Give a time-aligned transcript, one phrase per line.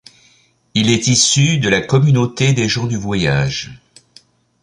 [0.73, 3.79] Il est issu de la communauté des gens du voyage.